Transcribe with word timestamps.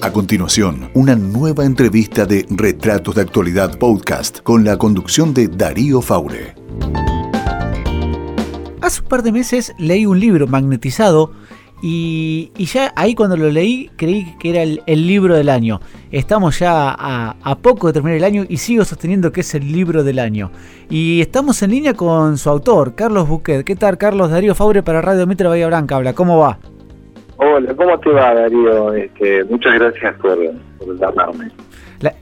A 0.00 0.12
continuación, 0.12 0.90
una 0.94 1.16
nueva 1.16 1.64
entrevista 1.64 2.24
de 2.24 2.46
Retratos 2.50 3.16
de 3.16 3.22
Actualidad 3.22 3.76
Podcast 3.78 4.38
con 4.42 4.64
la 4.64 4.76
conducción 4.76 5.34
de 5.34 5.48
Darío 5.48 6.00
Faure. 6.00 6.54
Hace 8.80 9.00
un 9.00 9.08
par 9.08 9.24
de 9.24 9.32
meses 9.32 9.74
leí 9.76 10.06
un 10.06 10.20
libro 10.20 10.46
magnetizado 10.46 11.32
y, 11.82 12.52
ya 12.58 12.92
ahí 12.94 13.16
cuando 13.16 13.36
lo 13.36 13.50
leí 13.50 13.90
creí 13.96 14.36
que 14.38 14.50
era 14.50 14.62
el, 14.62 15.06
libro 15.06 15.34
del 15.34 15.48
año. 15.48 15.80
Estamos 16.12 16.60
ya 16.60 16.94
a, 16.96 17.58
poco 17.58 17.88
de 17.88 17.94
terminar 17.94 18.18
el 18.18 18.24
año 18.24 18.46
y 18.48 18.58
sigo 18.58 18.84
sosteniendo 18.84 19.32
que 19.32 19.40
es 19.40 19.52
el 19.56 19.72
libro 19.72 20.04
del 20.04 20.20
año. 20.20 20.52
Y 20.88 21.20
estamos 21.20 21.60
en 21.62 21.72
línea 21.72 21.94
con 21.94 22.38
su 22.38 22.48
autor, 22.48 22.94
Carlos 22.94 23.28
Buquet. 23.28 23.64
¿Qué 23.64 23.74
tal, 23.74 23.98
Carlos? 23.98 24.30
Darío 24.30 24.54
Faure 24.54 24.84
para 24.84 25.02
Radio 25.02 25.26
Mitra 25.26 25.48
Bahía 25.48 25.66
Blanca. 25.66 25.96
Habla, 25.96 26.12
¿cómo 26.12 26.38
va? 26.38 26.60
Hola, 27.40 27.72
¿cómo 27.74 27.98
te 28.00 28.10
va, 28.10 28.34
Darío? 28.34 28.92
Este, 28.94 29.44
muchas 29.44 29.74
gracias 29.74 30.14
por, 30.16 30.38
por 30.78 30.98
llamarme. 30.98 31.50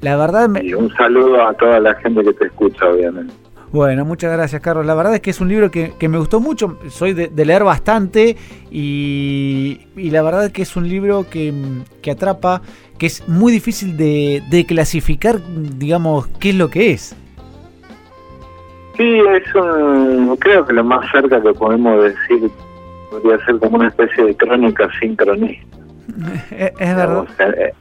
La, 0.01 0.17
verdad... 0.17 0.51
Y 0.63 0.75
un 0.75 0.93
saludo 0.95 1.43
a 1.43 1.55
toda 1.55 1.81
la 1.81 1.95
gente 1.97 2.23
que 2.23 2.33
te 2.35 2.47
escucha, 2.47 2.87
obviamente. 2.87 3.33
Bueno, 3.73 4.05
muchas 4.05 4.33
gracias, 4.33 4.61
Carlos. 4.61 4.85
La 4.85 4.95
verdad 4.95 5.15
es 5.15 5.21
que 5.21 5.31
es 5.31 5.41
un 5.41 5.49
libro 5.49 5.71
que, 5.71 5.93
me 6.09 6.19
gustó 6.19 6.39
mucho. 6.41 6.79
Soy 6.89 7.15
de, 7.15 7.45
leer 7.45 7.65
bastante 7.65 8.37
y, 8.71 9.81
la 9.97 10.23
verdad 10.23 10.47
es 10.47 10.53
que 10.53 10.63
es 10.63 10.77
un 10.77 10.89
libro 10.89 11.25
que, 11.31 11.53
atrapa, 12.11 12.61
que 12.99 13.07
es 13.07 13.27
muy 13.27 13.53
difícil 13.53 13.97
de, 13.97 14.65
clasificar, 14.69 15.37
digamos, 15.79 16.27
qué 16.39 16.51
es 16.51 16.57
lo 16.57 16.69
que 16.69 16.93
es. 16.93 17.17
Sí, 18.99 19.19
es 19.19 19.55
un, 19.55 20.37
creo 20.37 20.65
que 20.65 20.73
lo 20.73 20.85
más 20.85 21.11
cerca 21.11 21.43
que 21.43 21.53
podemos 21.53 22.03
decir 22.03 22.51
podría 23.11 23.45
ser 23.45 23.59
como 23.59 23.77
una 23.77 23.89
especie 23.89 24.25
de 24.25 24.37
crónica 24.37 24.89
sincronista. 25.01 25.79
es, 26.51 26.73
es 26.79 26.97
verdad. 26.97 27.27
Eh, 27.39 27.73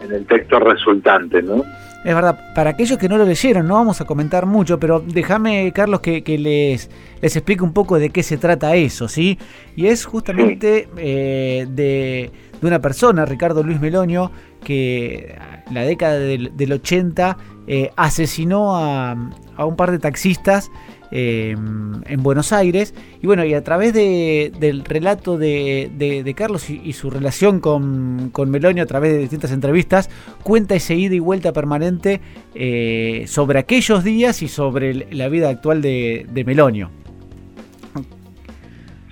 en 0.00 0.12
el 0.12 0.26
texto 0.26 0.58
resultante, 0.58 1.42
¿no? 1.42 1.64
Es 2.04 2.14
verdad, 2.14 2.52
para 2.54 2.70
aquellos 2.70 2.98
que 2.98 3.08
no 3.08 3.16
lo 3.16 3.24
leyeron, 3.24 3.66
no 3.66 3.74
vamos 3.74 4.02
a 4.02 4.04
comentar 4.04 4.44
mucho, 4.44 4.78
pero 4.78 5.00
déjame, 5.00 5.72
Carlos, 5.72 6.00
que, 6.00 6.22
les, 6.38 6.90
les 7.22 7.36
explique 7.36 7.64
un 7.64 7.72
poco 7.72 7.98
de 7.98 8.10
qué 8.10 8.22
se 8.22 8.36
trata 8.36 8.76
eso, 8.76 9.08
¿sí? 9.08 9.38
Y 9.74 9.86
es 9.86 10.04
justamente 10.04 10.86
eh, 10.98 11.66
de, 11.66 12.30
una 12.60 12.80
persona, 12.80 13.24
Ricardo 13.24 13.62
Luis 13.62 13.80
Melonio, 13.80 14.30
que 14.62 15.34
en 15.66 15.74
la 15.74 15.82
década 15.82 16.18
del, 16.18 16.72
80 16.72 17.38
eh, 17.66 17.90
asesinó 17.96 18.76
a, 18.76 19.16
a 19.56 19.64
un 19.64 19.76
par 19.76 19.90
de 19.90 19.98
taxistas 19.98 20.70
Em, 21.10 22.02
en 22.06 22.22
Buenos 22.22 22.52
Aires. 22.52 22.94
Y 23.22 23.26
bueno, 23.26 23.44
y 23.44 23.54
a 23.54 23.62
través 23.62 23.92
del 23.92 24.84
relato 24.84 25.38
de, 25.38 26.34
Carlos 26.36 26.68
y, 26.70 26.92
su 26.92 27.10
relación 27.10 27.60
con, 27.60 28.30
con, 28.30 28.50
Melonio 28.50 28.82
a 28.82 28.86
través 28.86 29.12
de 29.12 29.18
distintas 29.18 29.52
entrevistas, 29.52 30.10
cuenta 30.42 30.74
ese 30.74 30.94
ida 30.94 31.14
y 31.14 31.20
vuelta 31.20 31.52
permanente 31.52 32.20
eh, 32.54 33.24
sobre 33.28 33.58
aquellos 33.58 34.02
días 34.02 34.42
y 34.42 34.48
sobre 34.48 35.12
la 35.14 35.28
vida 35.28 35.48
actual 35.50 35.82
de, 35.82 36.42
Melonio. 36.46 36.90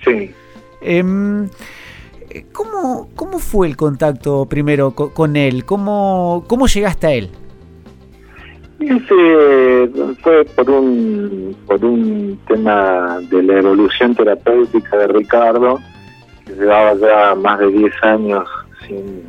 Sí. 0.03 0.31
Em, 0.81 1.47
¿cómo, 2.51 3.09
¿Cómo 3.15 3.39
fue 3.39 3.67
el 3.67 3.77
contacto 3.77 4.45
primero 4.47 4.93
con, 4.93 5.37
él? 5.37 5.63
¿Cómo, 5.63 6.43
¿Cómo 6.47 6.67
llegaste 6.67 7.07
a 7.07 7.13
él? 7.13 7.29
Ese 8.89 9.89
fue 10.21 10.43
por 10.55 10.69
un, 10.69 11.55
por 11.65 11.83
un 11.85 12.37
tema 12.47 13.19
de 13.29 13.41
la 13.43 13.59
evolución 13.59 14.13
terapéutica 14.13 14.97
de 14.97 15.07
Ricardo, 15.07 15.79
que 16.45 16.53
llevaba 16.53 16.93
ya 16.95 17.35
más 17.35 17.59
de 17.59 17.67
10 17.71 17.93
años 18.03 18.49
sin, 18.85 19.23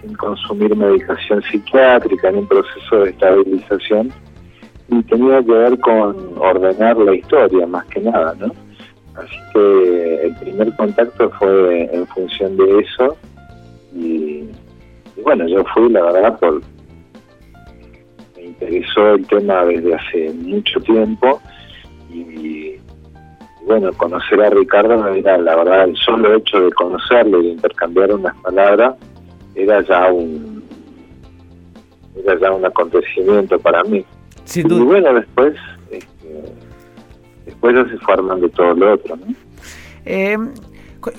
sin 0.00 0.14
consumir 0.14 0.74
medicación 0.74 1.40
psiquiátrica 1.42 2.30
en 2.30 2.38
un 2.38 2.48
proceso 2.48 3.04
de 3.04 3.10
estabilización 3.10 4.12
y 4.88 5.02
tenía 5.04 5.40
que 5.42 5.52
ver 5.52 5.78
con 5.78 6.16
ordenar 6.38 6.96
la 6.96 7.14
historia 7.14 7.66
más 7.66 7.86
que 7.86 8.00
nada, 8.00 8.34
¿no? 8.40 8.52
Así 9.14 9.36
que 9.52 10.26
el 10.26 10.36
primer 10.36 10.74
contacto 10.74 11.30
fue 11.38 11.88
en 11.92 12.06
función 12.08 12.56
de 12.56 12.80
eso 12.80 13.16
y 13.94 14.48
bueno, 15.22 15.46
yo 15.46 15.64
fui 15.74 15.90
la 15.90 16.02
verdad 16.02 16.38
por, 16.40 16.60
interesó 18.50 19.14
el 19.14 19.26
tema 19.26 19.64
desde 19.64 19.94
hace 19.94 20.32
mucho 20.32 20.80
tiempo 20.80 21.40
y, 22.10 22.76
bueno, 23.66 23.92
conocer 23.92 24.40
a 24.42 24.50
Ricardo 24.50 25.06
era 25.08 25.38
la 25.38 25.56
verdad 25.56 25.84
el 25.84 25.96
solo 25.96 26.34
hecho 26.34 26.60
de 26.60 26.72
conocerlo 26.72 27.40
y 27.40 27.46
de 27.46 27.52
intercambiar 27.52 28.12
unas 28.12 28.36
palabras 28.38 28.96
era 29.54 29.80
ya 29.82 30.12
un 30.12 30.62
era 32.16 32.38
ya 32.38 32.52
un 32.52 32.64
acontecimiento 32.64 33.58
para 33.58 33.82
mí. 33.84 34.04
y 34.54 34.62
bueno, 34.62 35.14
después 35.14 35.54
este, 35.90 36.52
después 37.46 37.74
ya 37.74 37.88
se 37.88 37.98
fue 37.98 38.14
armando 38.14 38.48
todo 38.48 38.74
lo 38.74 38.94
otro, 38.94 39.16
¿no? 39.16 39.26
Eh, 40.04 40.36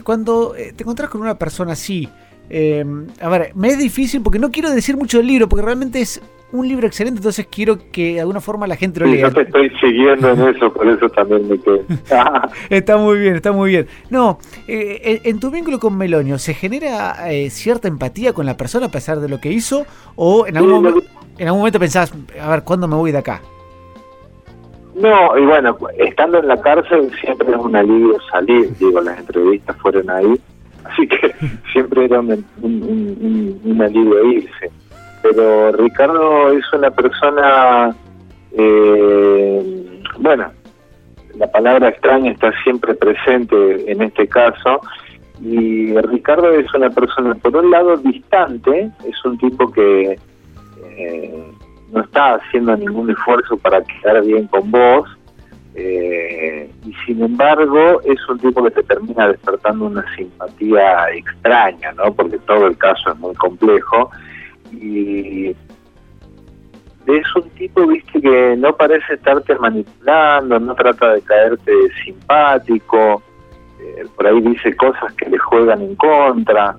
cuando 0.03 0.55
eh, 0.55 0.73
te 0.75 0.83
encontrás 0.83 1.09
con 1.09 1.21
una 1.21 1.37
persona 1.37 1.73
así, 1.73 2.09
eh, 2.49 2.83
a 3.21 3.29
ver, 3.29 3.55
me 3.55 3.69
es 3.69 3.77
difícil 3.77 4.21
porque 4.21 4.39
no 4.39 4.51
quiero 4.51 4.69
decir 4.71 4.97
mucho 4.97 5.17
del 5.17 5.27
libro, 5.27 5.47
porque 5.47 5.63
realmente 5.63 6.01
es 6.01 6.21
un 6.51 6.67
libro 6.67 6.87
excelente, 6.87 7.19
entonces 7.19 7.47
quiero 7.49 7.77
que 7.91 8.15
de 8.15 8.19
alguna 8.21 8.41
forma 8.41 8.67
la 8.67 8.75
gente 8.75 8.99
lo 8.99 9.05
lea. 9.05 9.27
Yo 9.27 9.33
te 9.33 9.41
estoy 9.41 9.69
siguiendo 9.79 10.29
en 10.31 10.55
eso, 10.55 10.71
por 10.73 10.87
eso 10.87 11.09
también 11.09 11.47
me 11.47 11.57
quedo. 11.59 11.83
está 12.69 12.97
muy 12.97 13.19
bien, 13.19 13.35
está 13.35 13.51
muy 13.51 13.69
bien. 13.69 13.87
No, 14.09 14.37
eh, 14.67 15.21
en 15.23 15.39
tu 15.39 15.49
vínculo 15.49 15.79
con 15.79 15.97
Melonio, 15.97 16.37
¿se 16.37 16.53
genera 16.53 17.31
eh, 17.31 17.49
cierta 17.49 17.87
empatía 17.87 18.33
con 18.33 18.45
la 18.45 18.57
persona 18.57 18.87
a 18.87 18.91
pesar 18.91 19.19
de 19.19 19.29
lo 19.29 19.39
que 19.39 19.51
hizo? 19.51 19.85
¿O 20.15 20.45
en 20.45 20.57
algún, 20.57 20.73
momento, 20.73 21.01
en 21.37 21.47
algún 21.47 21.61
momento 21.61 21.79
pensás, 21.79 22.13
a 22.41 22.49
ver, 22.49 22.63
¿cuándo 22.63 22.87
me 22.87 22.95
voy 22.95 23.11
de 23.11 23.19
acá? 23.19 23.41
No, 24.95 25.37
y 25.37 25.45
bueno, 25.45 25.77
estando 25.97 26.39
en 26.39 26.47
la 26.47 26.59
cárcel 26.61 27.09
siempre 27.21 27.49
es 27.49 27.57
un 27.57 27.75
alivio 27.75 28.17
salir, 28.29 28.75
digo, 28.77 28.99
las 28.99 29.19
entrevistas 29.19 29.77
fueron 29.77 30.09
ahí, 30.09 30.39
así 30.83 31.07
que 31.07 31.33
siempre 31.71 32.05
era 32.05 32.19
un, 32.19 32.45
un, 32.61 33.61
un 33.63 33.81
alivio 33.81 34.31
irse 34.31 34.69
pero 35.21 35.71
Ricardo 35.73 36.51
es 36.51 36.65
una 36.73 36.91
persona, 36.91 37.95
eh, 38.57 39.93
bueno, 40.19 40.51
la 41.37 41.51
palabra 41.51 41.89
extraña 41.89 42.31
está 42.31 42.51
siempre 42.63 42.93
presente 42.93 43.91
en 43.91 44.01
este 44.01 44.27
caso, 44.27 44.81
y 45.41 45.93
Ricardo 46.01 46.51
es 46.51 46.71
una 46.73 46.89
persona, 46.89 47.35
por 47.35 47.55
un 47.55 47.71
lado, 47.71 47.97
distante, 47.97 48.91
es 49.07 49.25
un 49.25 49.37
tipo 49.37 49.71
que 49.71 50.19
eh, 50.83 51.51
no 51.91 52.01
está 52.01 52.35
haciendo 52.35 52.75
ningún 52.77 53.09
esfuerzo 53.09 53.57
para 53.57 53.81
quedar 53.81 54.23
bien 54.23 54.47
con 54.47 54.69
vos, 54.69 55.09
eh, 55.73 56.69
y 56.85 56.93
sin 57.05 57.23
embargo 57.23 58.01
es 58.03 58.19
un 58.27 58.37
tipo 58.39 58.61
que 58.63 58.71
te 58.71 58.83
termina 58.83 59.29
despertando 59.29 59.85
una 59.85 60.03
simpatía 60.15 61.09
extraña, 61.13 61.93
¿no? 61.93 62.13
Porque 62.13 62.37
todo 62.39 62.67
el 62.67 62.77
caso 62.77 63.11
es 63.11 63.19
muy 63.19 63.33
complejo 63.35 64.11
y 64.71 65.55
es 67.07 67.35
un 67.35 67.49
tipo, 67.51 67.85
viste, 67.87 68.21
que 68.21 68.55
no 68.57 68.75
parece 68.75 69.15
estarte 69.15 69.55
manipulando, 69.55 70.59
no 70.59 70.75
trata 70.75 71.13
de 71.13 71.21
caerte 71.21 71.71
simpático, 72.03 73.21
eh, 73.79 74.05
por 74.15 74.27
ahí 74.27 74.41
dice 74.41 74.75
cosas 74.75 75.13
que 75.13 75.29
le 75.29 75.37
juegan 75.37 75.81
en 75.81 75.95
contra, 75.95 76.75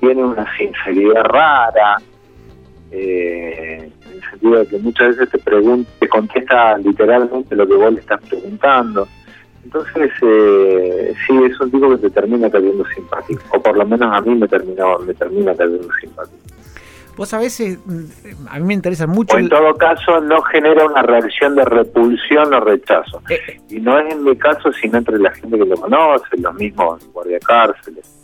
tiene 0.00 0.24
una 0.24 0.46
sinceridad 0.56 1.24
rara, 1.24 1.96
eh, 2.90 3.90
en 4.06 4.12
el 4.12 4.30
sentido 4.30 4.58
de 4.58 4.66
que 4.66 4.78
muchas 4.78 5.16
veces 5.16 5.30
te, 5.30 5.38
pregunta, 5.38 5.90
te 5.98 6.08
contesta 6.08 6.76
literalmente 6.78 7.56
lo 7.56 7.66
que 7.66 7.74
vos 7.74 7.92
le 7.92 8.00
estás 8.00 8.20
preguntando. 8.28 9.08
Entonces, 9.64 10.10
eh, 10.22 11.14
sí, 11.26 11.38
es 11.44 11.58
un 11.60 11.70
tipo 11.70 11.88
que 11.90 11.98
te 11.98 12.10
termina 12.10 12.50
cayendo 12.50 12.84
simpático, 12.94 13.42
o 13.52 13.62
por 13.62 13.76
lo 13.76 13.86
menos 13.86 14.12
a 14.12 14.20
mí 14.20 14.34
me, 14.34 14.48
termina, 14.48 14.84
me 14.98 15.14
termina 15.14 15.54
cayendo 15.54 15.88
simpático. 16.00 16.61
Vos 17.16 17.34
a 17.34 17.38
veces, 17.38 17.78
mm, 17.84 18.46
a 18.48 18.58
mí 18.58 18.64
me 18.64 18.74
interesa 18.74 19.06
mucho... 19.06 19.36
O 19.36 19.38
en 19.38 19.48
todo 19.48 19.74
caso 19.74 20.20
no 20.20 20.40
genera 20.42 20.86
una 20.86 21.02
reacción 21.02 21.54
de 21.54 21.64
repulsión 21.64 22.52
o 22.54 22.60
rechazo. 22.60 23.22
Eh, 23.28 23.38
eh. 23.48 23.60
y 23.68 23.80
no 23.80 23.98
es 23.98 24.12
en 24.12 24.24
mi 24.24 24.36
caso, 24.36 24.72
sino 24.72 24.98
entre 24.98 25.18
la 25.18 25.30
gente 25.30 25.58
que 25.58 25.64
lo 25.64 25.76
conoce, 25.76 26.36
los 26.38 26.54
mismos 26.54 27.06
guardiacárceles 27.12 28.21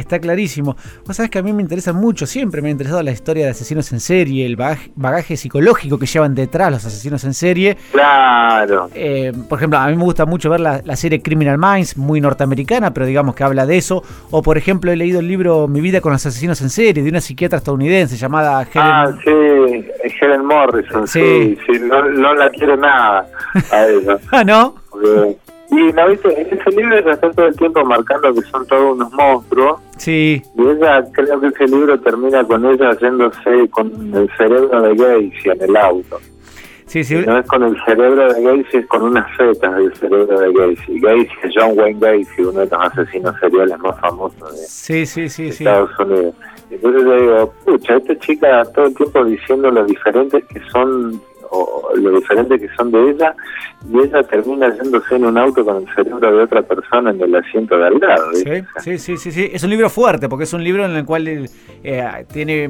está 0.00 0.18
clarísimo. 0.18 0.76
Vos 1.06 1.16
sabés 1.16 1.30
que 1.30 1.38
a 1.38 1.42
mí 1.42 1.52
me 1.52 1.62
interesa 1.62 1.92
mucho, 1.92 2.26
siempre 2.26 2.62
me 2.62 2.68
ha 2.68 2.70
interesado 2.70 3.02
la 3.02 3.10
historia 3.10 3.44
de 3.44 3.50
asesinos 3.50 3.92
en 3.92 4.00
serie, 4.00 4.46
el 4.46 4.56
bagaje, 4.56 5.36
psicológico 5.36 5.98
que 5.98 6.06
llevan 6.06 6.34
detrás 6.34 6.70
los 6.70 6.84
asesinos 6.84 7.24
en 7.24 7.34
serie. 7.34 7.76
Claro. 7.92 8.90
Eh, 8.94 9.32
por 9.48 9.58
ejemplo, 9.58 9.78
a 9.78 9.88
mí 9.88 9.96
me 9.96 10.04
gusta 10.04 10.26
mucho 10.26 10.50
ver 10.50 10.60
la, 10.60 10.96
serie 10.96 11.22
Criminal 11.22 11.58
Minds, 11.58 11.96
muy 11.96 12.20
norteamericana, 12.20 12.92
pero 12.92 13.06
digamos 13.06 13.34
que 13.34 13.44
habla 13.44 13.66
de 13.66 13.76
eso. 13.76 14.02
O 14.30 14.42
por 14.42 14.58
ejemplo, 14.58 14.90
he 14.90 14.96
leído 14.96 15.20
el 15.20 15.28
libro 15.28 15.68
Mi 15.68 15.80
vida 15.80 16.00
con 16.00 16.12
los 16.12 16.24
asesinos 16.24 16.60
en 16.60 16.70
serie, 16.70 17.02
de 17.02 17.08
una 17.08 17.20
psiquiatra 17.20 17.58
estadounidense 17.58 18.16
llamada 18.16 18.62
Helen... 18.62 18.72
Ah, 18.74 19.18
sí, 19.24 19.86
Helen 20.20 20.44
Morrison, 20.44 21.06
sí, 21.06 21.56
sí, 21.66 21.72
no, 21.80 22.34
la 22.34 22.50
quiero 22.50 22.76
nada 22.76 23.26
a 23.72 23.86
ah, 24.32 24.44
¿no? 24.44 24.74
Y 25.70 25.92
no 25.92 26.08
viste, 26.08 26.40
ese 26.40 26.70
libro 26.70 26.96
ella 26.96 27.12
está 27.12 27.30
todo 27.30 27.46
el 27.46 27.56
tiempo 27.56 27.84
marcando 27.84 28.32
que 28.32 28.40
son 28.42 28.66
todos 28.66 28.94
unos 28.94 29.12
monstruos. 29.12 29.80
Sí. 29.98 30.42
Y 30.56 30.62
ella, 30.62 31.04
creo 31.12 31.40
que 31.40 31.48
ese 31.48 31.66
libro 31.66 32.00
termina 32.00 32.42
con 32.44 32.64
ella 32.64 32.96
yéndose 32.98 33.68
con 33.70 34.14
el 34.14 34.30
cerebro 34.36 34.80
de 34.80 34.94
Gacy 34.94 35.50
en 35.50 35.62
el 35.62 35.76
auto. 35.76 36.18
Sí, 36.86 37.04
sí. 37.04 37.16
No 37.26 37.38
es 37.38 37.46
con 37.46 37.62
el 37.64 37.76
cerebro 37.84 38.32
de 38.32 38.42
Gacy, 38.42 38.78
es 38.78 38.86
con 38.86 39.02
unas 39.02 39.26
setas 39.36 39.76
del 39.76 39.94
cerebro 39.94 40.40
de 40.40 40.52
Gacy. 40.54 41.00
Gacy 41.00 41.28
es 41.42 41.54
John 41.54 41.78
Wayne 41.78 42.00
Gacy, 42.00 42.42
uno 42.42 42.60
de 42.60 42.66
los 42.66 42.80
asesinos 42.80 43.34
seriales 43.38 43.78
más 43.78 44.00
famosos 44.00 44.52
de, 44.52 44.66
sí, 44.66 45.04
sí, 45.04 45.28
sí, 45.28 45.52
sí. 45.52 45.64
Estados 45.64 45.90
Unidos. 45.98 46.34
Entonces 46.70 47.02
yo 47.02 47.16
digo, 47.20 47.54
pucha, 47.66 47.96
esta 47.96 48.18
chica 48.20 48.64
todo 48.74 48.86
el 48.86 48.94
tiempo 48.94 49.24
diciendo 49.24 49.70
lo 49.70 49.84
diferentes 49.84 50.42
que 50.46 50.60
son 50.72 51.20
o 51.50 51.90
lo 51.96 52.16
diferente 52.18 52.58
que 52.58 52.68
son 52.76 52.90
de 52.90 53.10
ella 53.10 53.34
y 53.90 53.98
ella 53.98 54.22
termina 54.24 54.74
yéndose 54.74 55.16
en 55.16 55.24
un 55.24 55.38
auto 55.38 55.64
con 55.64 55.76
el 55.76 55.94
cerebro 55.94 56.36
de 56.36 56.42
otra 56.42 56.62
persona 56.62 57.10
en 57.10 57.20
el 57.20 57.34
asiento 57.34 57.78
de 57.78 57.86
al 57.86 57.98
lado. 57.98 58.32
Sí, 58.78 58.98
sí, 58.98 59.16
sí, 59.16 59.30
sí, 59.30 59.50
es 59.52 59.62
un 59.62 59.70
libro 59.70 59.88
fuerte 59.88 60.28
porque 60.28 60.44
es 60.44 60.52
un 60.52 60.64
libro 60.64 60.84
en 60.84 60.92
el 60.92 61.04
cual 61.04 61.48
eh, 61.82 62.26
tiene 62.32 62.68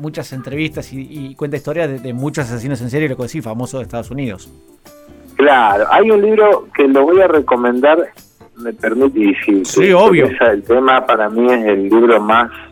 muchas 0.00 0.32
entrevistas 0.32 0.92
y, 0.92 1.34
cuenta 1.34 1.56
historias 1.56 2.02
de, 2.02 2.12
muchos 2.12 2.46
asesinos 2.46 2.80
en 2.80 2.90
serie, 2.90 3.08
lo 3.08 3.16
que 3.16 3.24
decís, 3.24 3.44
famosos 3.44 3.80
de 3.80 3.84
Estados 3.84 4.10
Unidos. 4.10 4.50
Claro, 5.36 5.84
hay 5.90 6.10
un 6.10 6.22
libro 6.22 6.68
que 6.74 6.88
lo 6.88 7.02
voy 7.02 7.20
a 7.20 7.28
recomendar, 7.28 7.98
me 8.56 8.72
permite, 8.72 9.20
y 9.20 9.34
si 9.34 9.64
sí, 9.64 9.92
obvio. 9.92 10.28
el 10.40 10.62
tema 10.62 11.04
para 11.04 11.28
mí 11.28 11.46
es 11.52 11.64
el 11.66 11.88
libro 11.90 12.20
más 12.20 12.50
eh, 12.50 12.65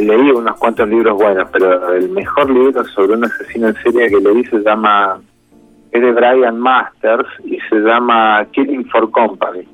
leí 0.00 0.30
unos 0.30 0.56
cuantos 0.58 0.88
libros 0.88 1.16
buenos, 1.16 1.48
pero 1.52 1.94
el 1.94 2.10
mejor 2.10 2.50
libro 2.50 2.84
sobre 2.84 3.14
un 3.14 3.24
asesino 3.24 3.68
en 3.68 3.74
serie 3.76 4.08
que 4.08 4.20
leí 4.20 4.44
se 4.44 4.60
llama, 4.60 5.20
es 5.92 6.00
de 6.00 6.12
Brian 6.12 6.58
Masters 6.58 7.28
y 7.44 7.58
se 7.68 7.76
llama 7.76 8.46
Killing 8.52 8.86
for 8.86 9.10
Company. 9.10 9.66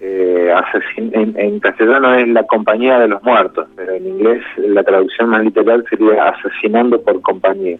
Eh, 0.00 0.54
en, 0.96 1.60
castellano 1.60 2.14
es 2.14 2.28
La 2.28 2.44
Compañía 2.44 2.98
de 2.98 3.08
los 3.08 3.22
Muertos, 3.22 3.66
pero 3.76 3.92
en 3.92 4.06
inglés 4.06 4.42
la 4.58 4.82
traducción 4.82 5.30
más 5.30 5.42
literal 5.42 5.84
sería 5.88 6.28
Asesinando 6.28 7.00
por 7.00 7.20
Compañía. 7.22 7.78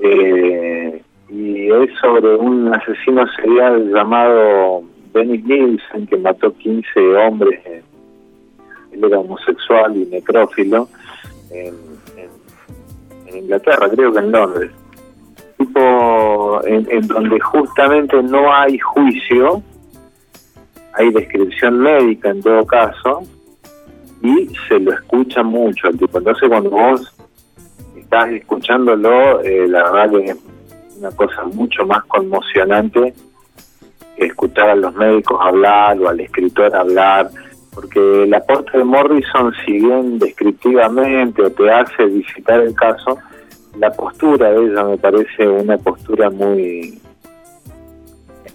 Eh, 0.00 1.02
y 1.28 1.70
es 1.70 1.90
sobre 2.00 2.36
un 2.36 2.72
asesino 2.72 3.26
serial 3.34 3.92
llamado 3.92 4.82
Benny 5.12 5.38
Nielsen 5.38 6.06
que 6.06 6.16
mató 6.16 6.54
15 6.56 7.00
hombres 7.16 7.60
en 7.66 7.82
él 8.98 9.04
era 9.04 9.18
homosexual 9.20 9.96
y 9.96 10.06
necrófilo 10.06 10.88
en, 11.50 11.74
Inglaterra, 13.34 13.88
creo 13.90 14.12
que 14.12 14.18
en 14.18 14.32
Londres. 14.32 14.70
Tipo 15.58 16.64
en, 16.64 17.06
donde 17.06 17.38
justamente 17.40 18.22
no 18.22 18.52
hay 18.52 18.78
juicio, 18.78 19.62
hay 20.94 21.10
descripción 21.12 21.78
médica 21.78 22.30
en 22.30 22.42
todo 22.42 22.64
caso, 22.66 23.22
y 24.22 24.48
se 24.68 24.80
lo 24.80 24.92
escucha 24.92 25.42
mucho 25.42 25.88
el 25.88 25.98
tipo. 25.98 26.18
Entonces 26.18 26.48
cuando 26.48 26.70
vos 26.70 27.14
estás 27.96 28.30
escuchándolo, 28.30 29.40
eh, 29.42 29.68
la 29.68 29.90
verdad 29.90 30.10
que 30.10 30.24
es 30.30 30.38
una 30.98 31.10
cosa 31.12 31.44
mucho 31.44 31.86
más 31.86 32.04
conmocionante 32.04 33.12
que 34.16 34.26
escuchar 34.26 34.70
a 34.70 34.74
los 34.74 34.94
médicos 34.94 35.38
hablar 35.40 35.98
o 36.00 36.08
al 36.08 36.20
escritor 36.20 36.74
hablar 36.74 37.30
porque 37.80 38.24
el 38.24 38.34
aporte 38.34 38.76
de 38.76 38.82
Morrison, 38.82 39.52
si 39.64 39.74
bien 39.74 40.18
descriptivamente 40.18 41.48
te 41.48 41.70
hace 41.70 42.06
visitar 42.06 42.58
el 42.60 42.74
caso, 42.74 43.18
la 43.78 43.92
postura 43.92 44.50
de 44.50 44.64
ella 44.64 44.82
me 44.82 44.98
parece 44.98 45.46
una 45.46 45.78
postura 45.78 46.28
muy... 46.28 47.00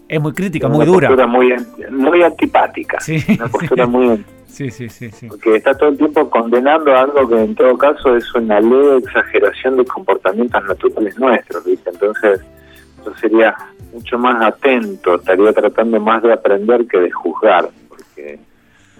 Es 0.09 0.21
muy 0.21 0.33
crítica, 0.33 0.67
muy 0.67 0.85
dura. 0.85 1.09
Una 1.09 1.25
postura 1.25 1.27
muy, 1.27 1.55
muy 1.89 2.21
antipática. 2.21 2.99
Sí, 2.99 3.23
una 3.39 3.47
postura 3.47 3.85
muy... 3.85 4.25
Sí, 4.47 4.69
sí, 4.69 4.87
sí, 4.87 5.09
sí. 5.09 5.27
Porque 5.29 5.55
está 5.55 5.73
todo 5.73 5.89
el 5.89 5.97
tiempo 5.97 6.29
condenando 6.29 6.95
algo 6.95 7.27
que 7.27 7.41
en 7.41 7.55
todo 7.55 7.75
caso 7.75 8.15
es 8.15 8.35
una 8.35 8.59
leve 8.59 8.97
exageración 8.97 9.77
de 9.77 9.85
comportamientos 9.85 10.63
naturales 10.65 11.17
nuestros, 11.17 11.65
¿viste? 11.65 11.89
Entonces 11.89 12.39
yo 13.03 13.15
sería 13.15 13.55
mucho 13.91 14.19
más 14.19 14.45
atento, 14.45 15.15
estaría 15.15 15.53
tratando 15.53 15.99
más 15.99 16.21
de 16.21 16.33
aprender 16.33 16.85
que 16.85 16.99
de 16.99 17.09
juzgar, 17.09 17.67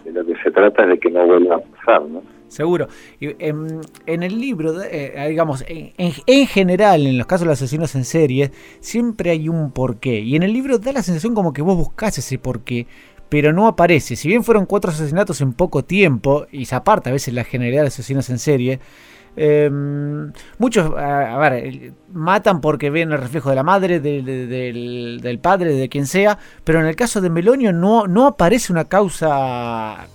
de 0.04 0.12
lo 0.12 0.26
que 0.26 0.36
se 0.44 0.52
trata 0.52 0.84
es 0.84 0.90
de 0.90 1.00
que 1.00 1.10
no 1.10 1.26
vuelva 1.26 1.56
a 1.56 1.60
pasar, 1.60 2.04
¿no? 2.04 2.22
Seguro. 2.48 2.88
Y, 3.20 3.30
en, 3.40 3.82
el 4.06 4.40
libro, 4.40 4.80
eh, 4.84 5.26
digamos, 5.28 5.64
en, 5.68 5.92
en, 5.98 6.48
general, 6.48 7.08
en 7.08 7.18
los 7.18 7.26
casos 7.26 7.48
de 7.48 7.54
asesinos 7.54 7.96
en 7.96 8.06
serie, 8.06 8.52
siempre 8.80 9.32
hay 9.32 9.50
un 9.50 9.72
porqué. 9.72 10.20
Y 10.20 10.36
en 10.36 10.44
el 10.44 10.54
libro 10.54 10.78
da 10.78 10.92
la 10.92 11.02
sensación 11.02 11.34
como 11.34 11.52
que 11.52 11.64
vos 11.64 11.76
buscás 11.76 12.20
ese 12.20 12.38
porqué, 12.38 12.86
pero 13.28 13.52
no 13.54 13.66
aparece. 13.66 14.16
Si 14.16 14.28
bien 14.28 14.44
fueron 14.44 14.68
cuatro 14.68 14.92
asesinatos 14.92 15.42
en 15.42 15.54
poco 15.54 15.84
tiempo, 15.84 16.46
y 16.52 16.66
se 16.66 16.76
aparta 16.76 17.10
a 17.10 17.14
veces 17.14 17.34
la 17.34 17.44
generalidad 17.44 17.82
de 17.82 17.88
asesinos 17.88 18.30
en 18.30 18.38
serie, 18.38 18.80
Em, 19.36 20.32
muchos, 20.60 20.92
a, 20.96 21.38
ver, 21.40 21.92
matan 22.14 22.62
porque 22.62 22.90
ven 22.90 23.12
el 23.12 23.18
reflejo 23.18 23.50
de 23.50 23.56
la 23.56 23.64
madre, 23.64 24.00
del, 24.00 25.40
padre, 25.42 25.74
de 25.74 25.90
quien 25.90 26.06
sea, 26.06 26.38
pero 26.64 26.80
en 26.80 26.86
el 26.86 26.96
caso 26.96 27.20
de 27.20 27.30
Melonio 27.30 27.74
no, 27.74 28.06
no 28.08 28.28
aparece 28.28 28.72
una 28.72 28.86
causa. 28.86 30.06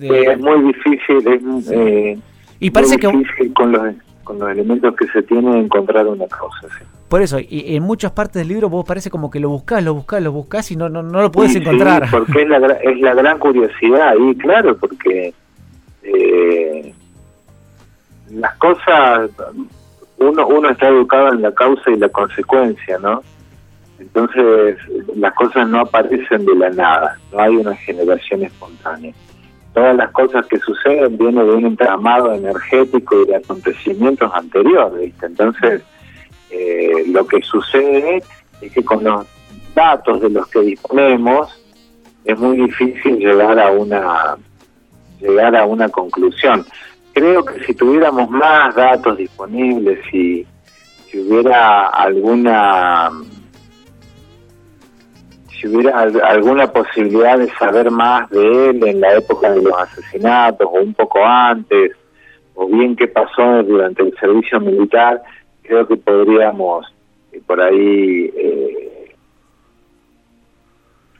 es 0.00 0.40
muy 0.40 0.72
difícil, 0.72 1.62
eh, 1.70 2.18
y 2.60 2.70
parece 2.70 2.96
que 2.96 3.08
con 3.54 3.72
los, 3.72 3.94
con 4.24 4.38
los 4.38 4.50
elementos 4.50 4.94
que 4.96 5.06
se 5.08 5.22
tienen 5.22 5.54
encontrar 5.56 6.06
una 6.06 6.26
causa. 6.26 6.68
Por 7.08 7.20
eso, 7.20 7.38
y 7.38 7.76
en 7.76 7.82
muchas 7.82 8.12
partes 8.12 8.40
del 8.40 8.48
libro 8.48 8.70
vos 8.70 8.84
parece 8.84 9.10
como 9.10 9.30
que 9.30 9.38
lo 9.38 9.50
buscás, 9.50 9.84
lo 9.84 9.94
buscás, 9.94 10.22
lo 10.22 10.32
buscás 10.32 10.70
y 10.72 10.76
no, 10.76 10.88
no, 10.88 11.02
no 11.02 11.20
lo 11.20 11.30
puedes 11.30 11.54
encontrar. 11.54 12.08
porque 12.10 12.42
es 12.42 12.48
la, 12.48 12.56
es 12.56 12.98
la 12.98 13.14
gran 13.14 13.38
curiosidad 13.38 14.14
y 14.18 14.34
claro, 14.36 14.76
porque 14.78 15.34
eh, 16.02 16.94
las 18.30 18.54
cosas, 18.56 19.30
uno, 20.18 20.46
uno 20.46 20.70
está 20.70 20.88
educado 20.88 21.32
en 21.32 21.42
la 21.42 21.52
causa 21.52 21.90
y 21.90 21.96
la 21.96 22.08
consecuencia, 22.08 22.98
¿no? 22.98 23.22
Entonces 23.98 24.76
las 25.16 25.34
cosas 25.34 25.68
no 25.68 25.80
aparecen 25.80 26.44
de 26.44 26.54
la 26.56 26.70
nada, 26.70 27.18
no 27.32 27.40
hay 27.40 27.56
una 27.56 27.74
generación 27.76 28.42
espontánea. 28.42 29.12
Todas 29.72 29.96
las 29.96 30.10
cosas 30.12 30.46
que 30.46 30.58
suceden 30.58 31.16
vienen 31.16 31.46
de 31.46 31.52
un 31.52 31.66
entramado 31.66 32.32
energético 32.32 33.22
y 33.22 33.26
de 33.26 33.36
acontecimientos 33.36 34.30
anteriores, 34.34 35.00
¿viste? 35.00 35.26
Entonces 35.26 35.82
eh, 36.50 37.04
lo 37.08 37.26
que 37.26 37.40
sucede 37.42 38.22
es 38.60 38.72
que 38.72 38.84
con 38.84 39.02
los 39.02 39.26
datos 39.74 40.20
de 40.20 40.30
los 40.30 40.46
que 40.48 40.60
disponemos 40.60 41.60
es 42.24 42.38
muy 42.38 42.56
difícil 42.56 43.18
llegar 43.18 43.58
a 43.58 43.70
una 43.70 44.36
llegar 45.20 45.56
a 45.56 45.64
una 45.64 45.88
conclusión 45.88 46.64
creo 47.14 47.44
que 47.44 47.64
si 47.64 47.74
tuviéramos 47.74 48.28
más 48.28 48.74
datos 48.74 49.16
disponibles, 49.16 50.00
si, 50.10 50.46
si 51.06 51.20
hubiera 51.20 51.86
alguna 51.86 53.10
si 55.48 55.68
hubiera 55.68 56.00
alguna 56.00 56.66
posibilidad 56.66 57.38
de 57.38 57.48
saber 57.52 57.90
más 57.90 58.28
de 58.30 58.70
él 58.70 58.86
en 58.86 59.00
la 59.00 59.14
época 59.14 59.50
de 59.52 59.62
los 59.62 59.72
asesinatos 59.78 60.68
o 60.70 60.82
un 60.82 60.92
poco 60.92 61.24
antes, 61.24 61.92
o 62.54 62.66
bien 62.66 62.96
qué 62.96 63.06
pasó 63.06 63.62
durante 63.62 64.02
el 64.02 64.14
servicio 64.18 64.60
militar, 64.60 65.22
creo 65.62 65.86
que 65.86 65.96
podríamos 65.96 66.92
eh, 67.32 67.40
por 67.46 67.60
ahí 67.60 68.30
eh, 68.36 68.93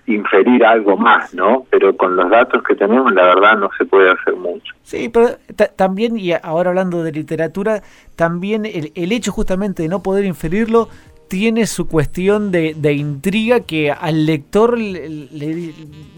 inferir 0.07 0.65
algo 0.65 0.97
más, 0.97 1.33
¿no? 1.35 1.67
Pero 1.71 1.97
con 1.97 2.17
los 2.17 2.29
datos 2.31 2.63
que 2.63 2.75
tenemos, 2.75 3.13
la 3.13 3.23
verdad, 3.23 3.57
no 3.59 3.71
se 3.79 3.85
puede 3.85 4.11
hacer 4.11 4.35
mucho. 4.37 4.75
Sí, 4.83 5.09
pero 5.09 5.31
también, 5.77 6.19
y 6.19 6.33
ahora 6.33 6.71
hablando 6.71 7.03
de 7.03 7.13
literatura, 7.13 7.83
también 8.17 8.67
el, 8.67 8.93
el, 8.95 9.13
hecho 9.13 9.33
justamente 9.33 9.83
de 9.83 9.89
no 9.89 10.03
poder 10.03 10.25
inferirlo 10.25 10.89
tiene 11.29 11.67
su 11.67 11.89
cuestión 11.89 12.51
de, 12.51 12.75
de 12.77 12.93
intriga 12.93 13.61
que 13.61 13.91
al 13.91 14.27
lector 14.27 14.79
le, 14.79 15.73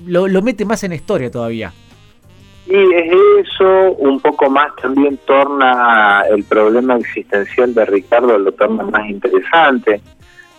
lo, 0.05 0.27
lo 0.27 0.43
mete 0.43 0.65
más 0.65 0.83
en 0.85 0.93
historia 0.93 1.31
todavía. 1.31 1.73
Y 2.67 2.75
es 2.75 3.13
eso, 3.47 3.93
un 3.93 4.19
poco 4.21 4.51
más 4.51 4.75
también 4.83 5.19
torna 5.25 6.23
el 6.29 6.43
problema 6.43 6.97
existencial 6.97 7.73
de 7.73 7.85
Ricardo, 7.85 8.37
lo 8.37 8.51
torna 8.53 8.83
más 8.83 9.09
interesante, 9.09 10.01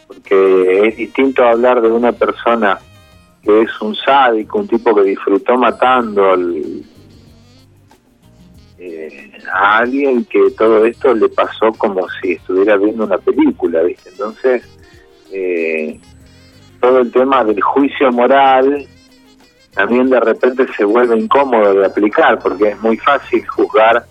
porque 0.08 0.88
es 0.88 0.96
distinto 0.96 1.44
hablar 1.44 1.82
de 1.82 1.92
una 1.92 2.14
persona 2.14 2.80
que 3.44 3.62
es 3.62 3.82
un 3.82 3.96
sádico, 3.96 4.60
un 4.60 4.68
tipo 4.68 4.94
que 4.96 5.04
disfrutó 5.04 5.58
matando 5.58 6.36
eh, 8.80 9.32
a 9.52 9.80
alguien 9.80 10.26
que 10.26 10.52
todo 10.58 10.86
esto 10.86 11.14
le 11.14 11.30
pasó 11.30 11.72
como 11.74 12.08
si 12.22 12.34
estuviera 12.34 12.78
viendo 12.78 13.06
una 13.06 13.18
película, 13.18 13.82
¿viste? 13.84 14.10
Entonces, 14.10 14.64
eh, 15.32 16.00
todo 16.80 17.00
el 17.00 17.12
tema 17.12 17.44
del 17.44 17.62
juicio 17.62 18.12
moral 18.12 18.88
también 19.78 20.10
de 20.10 20.20
repente 20.20 20.66
se 20.76 20.84
vuelve 20.84 21.18
incómodo 21.18 21.76
de 21.76 21.86
aplicar, 21.86 22.40
porque 22.40 22.70
es 22.70 22.82
muy 22.82 22.98
fácil 22.98 23.46
juzgar 23.48 24.06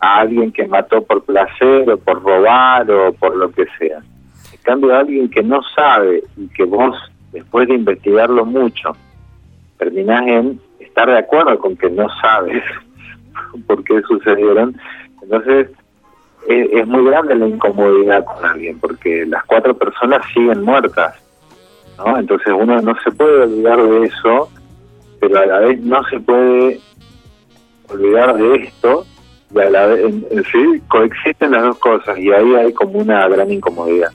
a 0.00 0.20
alguien 0.20 0.50
que 0.50 0.66
mató 0.66 1.02
por 1.02 1.22
placer 1.24 1.88
o 1.90 1.98
por 1.98 2.22
robar 2.22 2.90
o 2.90 3.12
por 3.12 3.36
lo 3.36 3.50
que 3.52 3.66
sea. 3.78 3.98
En 3.98 4.58
cambio, 4.62 4.94
a 4.94 5.00
alguien 5.00 5.28
que 5.28 5.42
no 5.42 5.60
sabe 5.76 6.22
y 6.36 6.48
que 6.48 6.64
vos 6.64 6.96
después 7.32 7.68
de 7.68 7.74
investigarlo 7.74 8.44
mucho, 8.44 8.96
terminás 9.78 10.26
en 10.26 10.60
estar 10.78 11.08
de 11.08 11.18
acuerdo 11.18 11.58
con 11.58 11.76
que 11.76 11.90
no 11.90 12.06
sabes 12.20 12.62
por 13.66 13.82
qué 13.84 14.00
sucedieron, 14.02 14.76
entonces 15.22 15.68
es, 16.48 16.86
muy 16.86 17.04
grande 17.04 17.34
la 17.34 17.48
incomodidad 17.48 18.24
con 18.24 18.44
alguien, 18.44 18.78
porque 18.78 19.24
las 19.26 19.44
cuatro 19.44 19.76
personas 19.76 20.22
siguen 20.32 20.62
muertas, 20.62 21.14
¿no? 21.98 22.18
Entonces 22.18 22.52
uno 22.56 22.80
no 22.80 22.94
se 23.02 23.10
puede 23.12 23.42
olvidar 23.42 23.82
de 23.82 24.04
eso, 24.06 24.50
pero 25.20 25.38
a 25.38 25.46
la 25.46 25.58
vez 25.60 25.80
no 25.80 26.02
se 26.08 26.20
puede 26.20 26.80
olvidar 27.88 28.36
de 28.36 28.54
esto, 28.56 29.06
y 29.54 29.60
a 29.60 29.70
la 29.70 29.86
vez, 29.86 30.14
sí, 30.50 30.82
coexisten 30.88 31.52
las 31.52 31.62
dos 31.62 31.78
cosas, 31.78 32.18
y 32.18 32.32
ahí 32.32 32.54
hay 32.54 32.72
como 32.72 32.98
una 32.98 33.28
gran 33.28 33.50
incomodidad. 33.50 34.10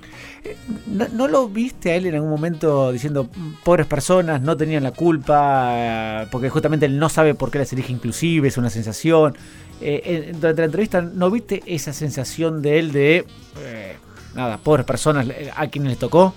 ¿No, 0.87 1.27
lo 1.27 1.47
viste 1.47 1.91
a 1.91 1.95
él 1.95 2.07
en 2.07 2.15
algún 2.15 2.29
momento 2.29 2.91
diciendo, 2.91 3.29
pobres 3.63 3.85
personas, 3.85 4.41
no 4.41 4.57
tenían 4.57 4.83
la 4.83 4.91
culpa, 4.91 6.25
porque 6.31 6.49
justamente 6.49 6.85
él 6.85 6.97
no 6.97 7.09
sabe 7.09 7.35
por 7.35 7.51
qué 7.51 7.59
las 7.59 7.71
elige 7.73 7.93
inclusive, 7.93 8.47
es 8.47 8.57
una 8.57 8.69
sensación? 8.69 9.35
Eh, 9.79 10.31
durante 10.39 10.61
la 10.61 10.65
entrevista, 10.65 11.01
¿no 11.01 11.29
viste 11.29 11.61
esa 11.65 11.93
sensación 11.93 12.61
de 12.61 12.79
él 12.79 12.91
de, 12.91 13.25
eh, 13.59 13.95
nada, 14.35 14.57
pobres 14.57 14.85
personas 14.85 15.27
a 15.55 15.67
quienes 15.67 15.91
les 15.91 15.99
tocó? 15.99 16.33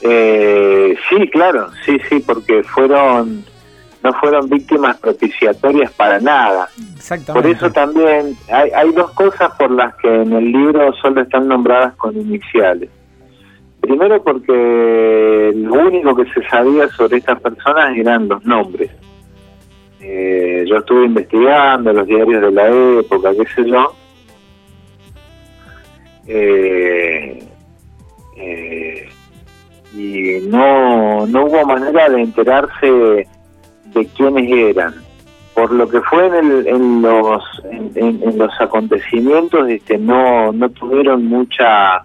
Eh, 0.00 0.96
sí, 1.08 1.28
claro, 1.30 1.70
sí, 1.84 1.98
sí, 2.08 2.20
porque 2.20 2.62
fueron 2.64 3.44
no 4.06 4.12
fueron 4.20 4.48
víctimas 4.48 4.96
propiciatorias 4.98 5.90
para 5.92 6.20
nada. 6.20 6.68
Por 7.32 7.44
eso 7.44 7.72
también 7.72 8.36
hay, 8.52 8.70
hay 8.70 8.92
dos 8.92 9.10
cosas 9.12 9.50
por 9.58 9.72
las 9.72 9.96
que 9.96 10.08
en 10.08 10.32
el 10.32 10.52
libro 10.52 10.92
solo 11.02 11.22
están 11.22 11.48
nombradas 11.48 11.96
con 11.96 12.16
iniciales. 12.16 12.88
Primero 13.80 14.22
porque 14.22 15.52
lo 15.56 15.74
único 15.74 16.14
que 16.14 16.24
se 16.32 16.48
sabía 16.48 16.86
sobre 16.88 17.18
estas 17.18 17.40
personas 17.40 17.96
eran 17.96 18.28
los 18.28 18.44
nombres. 18.44 18.92
Eh, 20.00 20.64
yo 20.68 20.76
estuve 20.76 21.06
investigando 21.06 21.92
los 21.92 22.06
diarios 22.06 22.42
de 22.42 22.50
la 22.52 22.68
época, 23.00 23.32
qué 23.36 23.44
sé 23.56 23.68
yo. 23.68 23.92
Eh, 26.28 27.42
eh, 28.36 29.08
y 29.94 30.40
no, 30.46 31.26
no 31.26 31.46
hubo 31.46 31.66
manera 31.66 32.08
de 32.08 32.22
enterarse 32.22 33.26
de 33.94 34.06
quiénes 34.06 34.50
eran. 34.50 34.94
Por 35.54 35.72
lo 35.72 35.88
que 35.88 36.00
fue 36.02 36.26
en, 36.26 36.66
en 36.66 37.02
los 37.02 37.42
en, 37.64 38.38
los 38.38 38.52
acontecimientos, 38.60 39.68
este, 39.68 39.96
no 39.96 40.52
no 40.52 40.68
tuvieron 40.70 41.24
mucha, 41.24 42.02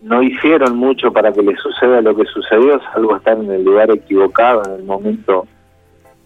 no 0.00 0.22
hicieron 0.22 0.76
mucho 0.76 1.12
para 1.12 1.32
que 1.32 1.42
le 1.42 1.56
suceda 1.56 2.00
lo 2.00 2.14
que 2.14 2.24
sucedió, 2.26 2.80
salvo 2.92 3.16
estar 3.16 3.36
en 3.36 3.50
el 3.50 3.64
lugar 3.64 3.90
equivocado 3.90 4.62
en 4.66 4.80
el 4.80 4.84
momento 4.84 5.46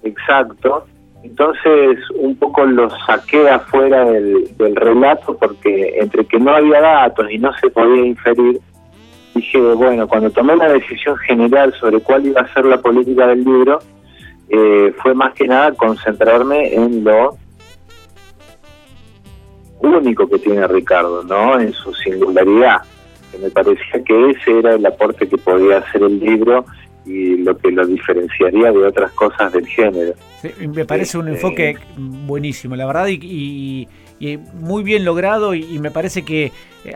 exacto. 0.03 0.85
Entonces 1.23 1.99
un 2.17 2.37
poco 2.37 2.65
lo 2.65 2.91
saqué 3.07 3.49
afuera 3.49 4.05
del, 4.05 4.77
relato 4.77 5.37
porque 5.39 5.95
entre 5.99 6.25
que 6.25 6.39
no 6.39 6.53
había 6.53 6.81
datos 6.81 7.31
y 7.31 7.39
no 7.39 7.53
se 7.55 7.71
podía 7.71 8.05
inferir, 8.05 8.61
dije, 9.35 9.59
bueno, 9.59 10.07
cuando 10.09 10.31
tomé 10.31 10.57
la 10.57 10.73
decisión 10.73 11.17
general 11.19 11.73
sobre 11.75 12.01
cuál 12.01 12.27
iba 12.27 12.41
a 12.41 12.53
ser 12.53 12.67
la 12.67 12.79
política 12.79 13.27
del 13.29 13.45
libro, 13.45 13.79
eh, 14.55 14.93
fue 15.03 15.15
más 15.15 15.33
que 15.33 15.47
nada 15.47 15.73
concentrarme 15.73 16.75
en 16.75 17.03
lo 17.03 17.39
único 19.81 20.29
que 20.29 20.39
tiene 20.39 20.67
Ricardo, 20.69 21.25
¿no? 21.25 21.59
En 21.59 21.73
su 21.73 21.95
singularidad. 21.95 22.83
Que 23.31 23.39
me 23.39 23.51
parecía 23.51 24.05
que 24.05 24.31
ese 24.31 24.59
era 24.59 24.75
el 24.75 24.85
aporte 24.85 25.27
que 25.27 25.39
podía 25.39 25.79
hacer 25.79 26.03
el 26.03 26.21
libro 26.21 26.67
y 27.07 27.39
lo 27.39 27.57
que 27.57 27.71
lo 27.71 27.87
diferenciaría 27.87 28.71
de 28.71 28.87
otras 28.87 29.11
cosas 29.13 29.51
del 29.55 29.67
género. 29.67 30.13
me 30.69 30.85
parece 30.85 31.17
un 31.17 31.29
este, 31.29 31.37
enfoque 31.37 31.79
buenísimo, 31.97 32.77
la 32.77 32.85
verdad, 32.85 33.07
y, 33.09 33.89
muy 34.53 34.85
bien 34.85 35.07
logrado 35.07 35.55
y, 35.55 35.79
me 35.79 35.91
parece 35.91 36.27
que 36.27 36.53
eh, 36.85 36.95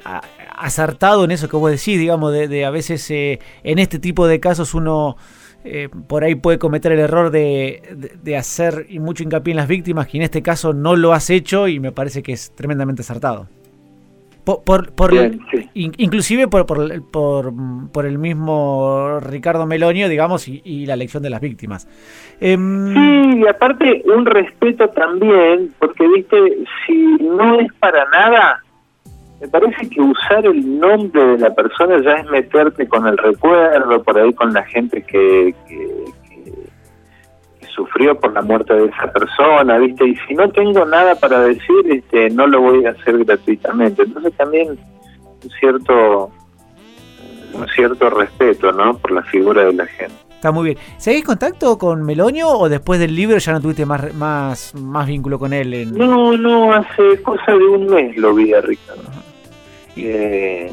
acertado 0.56 1.24
en 1.24 1.30
eso 1.30 1.48
que 1.48 1.56
vos 1.56 1.70
decís, 1.70 1.98
digamos, 1.98 2.34
de, 2.34 2.64
a 2.66 2.70
veces 2.70 3.10
eh, 3.10 3.40
en 3.64 3.78
este 3.78 3.98
tipo 3.98 4.26
de 4.26 4.40
casos 4.40 4.74
uno... 4.74 5.16
Eh, 5.68 5.88
por 6.06 6.22
ahí 6.22 6.36
puede 6.36 6.58
cometer 6.58 6.92
el 6.92 7.00
error 7.00 7.30
de, 7.30 7.82
hacer 8.38 8.86
y 8.88 9.00
mucho 9.00 9.24
hincapié 9.24 9.50
en 9.52 9.56
las 9.56 9.68
víctimas, 9.68 10.06
que 10.06 10.18
en 10.18 10.22
este 10.22 10.42
caso 10.42 10.72
no 10.72 10.94
lo 10.94 11.12
has 11.12 11.28
hecho 11.30 11.66
y 11.66 11.80
me 11.80 11.90
parece 11.92 12.22
que 12.22 12.32
es 12.32 12.54
tremendamente 12.54 13.02
acertado. 13.02 13.48
Por, 14.44 14.92
por, 14.92 15.12
Inclusive 15.74 16.46
por, 16.46 16.66
por, 16.66 17.52
por, 17.92 18.06
el 18.06 18.16
mismo 18.16 19.18
Ricardo 19.18 19.66
Melonio, 19.66 20.08
digamos, 20.08 20.46
y, 20.46 20.86
la 20.86 20.94
elección 20.94 21.20
de 21.24 21.30
las 21.30 21.40
víctimas. 21.40 21.88
Em, 22.40 22.94
sí, 22.94 23.40
y 23.40 23.46
aparte 23.48 24.04
un 24.06 24.24
respeto 24.24 24.88
también, 24.90 25.74
porque, 25.80 26.06
viste, 26.06 26.36
si 26.86 27.16
no 27.24 27.58
es 27.58 27.72
para 27.80 28.04
nada, 28.10 28.62
me 29.40 29.48
parece 29.48 29.88
que 29.88 30.00
usar 30.00 30.46
el 30.46 30.78
nombre 30.78 31.24
de 31.24 31.38
la 31.38 31.54
persona 31.54 32.00
ya 32.02 32.12
es 32.12 32.30
meterte 32.30 32.88
con 32.88 33.06
el 33.06 33.18
recuerdo, 33.18 34.02
por 34.02 34.18
ahí 34.18 34.32
con 34.32 34.52
la 34.52 34.62
gente 34.64 35.02
que, 35.02 35.54
sufrió 37.74 38.18
por 38.18 38.32
la 38.32 38.40
muerte 38.40 38.72
de 38.72 38.86
esa 38.86 39.12
persona, 39.12 39.76
¿viste? 39.76 40.08
Y 40.08 40.16
si 40.26 40.34
no 40.34 40.48
tengo 40.48 40.86
nada 40.86 41.14
para 41.14 41.40
decir, 41.40 41.76
este, 41.90 42.30
no 42.30 42.46
lo 42.46 42.62
voy 42.62 42.86
a 42.86 42.90
hacer 42.92 43.22
gratuitamente. 43.22 44.02
Entonces 44.02 44.32
también 44.34 44.70
un 44.70 45.50
cierto 45.60 46.30
un 47.52 47.68
cierto 47.68 48.08
respeto, 48.08 48.72
¿no? 48.72 48.96
Por 48.96 49.12
la 49.12 49.22
figura 49.24 49.64
de 49.64 49.74
la 49.74 49.86
gente. 49.86 50.14
Está 50.36 50.52
muy 50.52 50.64
bien. 50.64 50.78
¿Seguís 50.96 51.24
contacto 51.24 51.76
con 51.78 52.02
Melonio 52.02 52.48
o 52.48 52.68
después 52.68 53.00
del 53.00 53.14
libro 53.14 53.38
ya 53.38 53.52
no 53.52 53.60
tuviste 53.60 53.86
más 53.86 54.14
más 54.14 54.74
más 54.74 55.06
vínculo 55.06 55.38
con 55.38 55.52
él? 55.52 55.92
No, 55.92 56.36
no, 56.36 56.72
hace 56.72 57.22
cosa 57.22 57.52
de 57.52 57.66
un 57.66 57.86
mes 57.86 58.16
lo 58.16 58.34
vi 58.34 58.52
a 58.52 58.60
Ricardo. 58.60 59.02
Eh, 59.96 60.70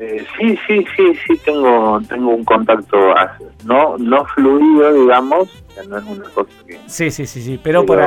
eh, 0.00 0.24
sí, 0.38 0.56
sí, 0.66 0.84
sí, 0.96 1.12
sí, 1.26 1.40
tengo 1.44 2.00
tengo 2.08 2.30
un 2.30 2.44
contacto 2.44 2.96
no 3.64 3.98
no 3.98 4.24
fluido, 4.26 4.92
digamos, 4.92 5.64
no 5.88 5.98
es 5.98 6.04
una 6.04 6.28
cosa 6.30 6.50
que... 6.66 6.78
Sí, 6.86 7.10
sí, 7.10 7.26
sí, 7.26 7.42
sí, 7.42 7.60
pero, 7.60 7.84
por, 7.84 8.00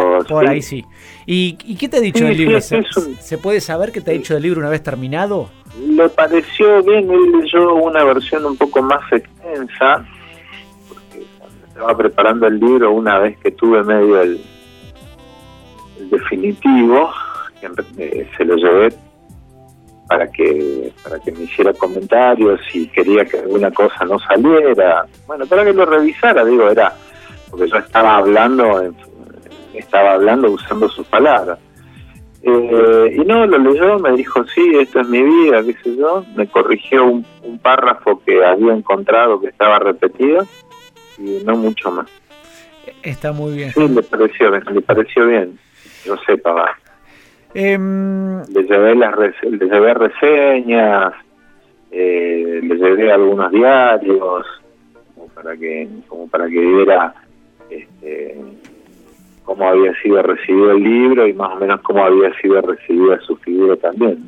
ahí, 0.48 0.62
sí. 0.62 0.86
¿Y, 1.26 1.56
qué 1.76 1.90
te 1.90 1.98
ha 1.98 2.00
dicho 2.00 2.24
del 2.24 2.38
libro? 2.38 2.60
¿Se, 2.62 3.38
puede 3.38 3.60
saber 3.60 3.92
qué 3.92 4.00
te 4.00 4.12
ha 4.12 4.14
dicho 4.14 4.34
del 4.34 4.44
libro 4.44 4.62
una 4.62 4.70
vez 4.70 4.84
terminado? 4.84 5.50
Le 5.78 6.08
pareció 6.10 6.82
bien, 6.84 7.12
él 7.12 7.42
leyó 7.42 7.76
una 7.76 8.06
versión 8.06 8.46
un 8.46 8.56
poco 8.56 8.82
más 8.82 9.02
extensa, 9.12 10.06
porque 10.88 11.26
cuando 11.38 11.68
estaba 11.68 11.98
preparando 11.98 12.48
el 12.48 12.58
libro, 12.58 12.92
una 12.92 13.20
vez 13.20 13.38
que 13.40 13.52
tuve 13.52 13.84
medio 13.84 14.22
el, 14.22 14.42
el 16.00 16.10
definitivo, 16.10 17.10
eh, 17.98 18.30
se 18.38 18.46
lo 18.46 18.56
llevé 18.56 18.94
para 20.12 20.30
que 20.30 20.91
para 21.01 21.20
que 21.20 21.32
me 21.32 21.44
hiciera 21.44 21.72
comentarios 21.72 22.60
y 22.74 22.86
quería 22.88 23.24
que 23.24 23.39
alguna 23.39 23.72
cosa 23.72 24.03
no 24.03 24.20
saliera. 24.20 25.06
Bueno 25.25 25.46
para 25.46 25.63
que 25.63 25.72
lo 25.72 25.86
revisara 25.86 26.44
digo 26.44 26.70
era 26.70 26.94
porque 27.50 27.70
yo 27.70 27.77
estaba 27.77 28.18
hablando 28.18 28.94
estaba 29.74 30.13
hablando 30.13 30.51
usando 30.51 30.89
sus 30.89 31.08
palabras. 31.08 31.58
Eh, 32.44 33.15
y 33.15 33.20
no 33.20 33.46
lo 33.46 33.58
leyó 33.58 34.00
me 34.00 34.12
dijo 34.18 34.44
sí 34.48 34.74
esto 34.80 35.00
es 35.00 35.08
mi 35.08 35.24
vida 35.24 35.63
qué 35.63 35.75
sé 35.82 35.96
yo. 35.96 36.25
Me 36.36 36.46
corrigió 36.48 37.06
un, 37.06 37.25
párrafo 37.62 38.22
que 38.25 38.44
había 38.44 38.74
encontrado 38.74 39.39
que 39.39 39.48
estaba 39.48 39.80
repetido 39.80 40.46
y 41.18 41.41
no 41.46 41.56
mucho 41.56 41.89
más. 41.89 42.08
Está 43.01 43.32
muy 43.32 43.56
bien. 43.56 43.72
Sí 43.72 43.88
le 43.88 44.03
pareció 44.03 44.51
le 44.51 44.82
pareció 44.82 45.25
bien. 45.25 45.58
Yo 46.03 46.18
sepa 46.25 46.51
va 46.51 46.77
eh, 47.53 47.77
le 47.77 48.63
llevé 48.63 48.96
las 48.96 49.17
le 49.17 49.65
llevé 49.65 49.93
reseñas, 49.93 51.13
eh, 51.91 52.60
le 52.63 52.75
llevé 52.75 53.12
algunos 53.12 53.51
diarios 53.51 54.46
como 55.13 55.27
para 55.27 55.58
que 55.58 55.88
como 56.08 56.27
para 56.27 56.48
que 56.48 56.60
viera 56.60 57.13
este, 57.70 58.38
cómo 59.43 59.67
había 59.67 59.93
sido 60.01 60.22
recibido 60.22 60.72
el 60.72 60.84
libro 60.84 61.27
y 61.27 61.34
más 61.34 61.53
o 61.53 61.60
menos 61.60 61.81
cómo 61.81 62.03
había 62.03 62.34
sido 62.41 62.62
recibida 62.62 63.20
su 63.22 63.36
figura 63.38 63.75
también. 63.77 64.24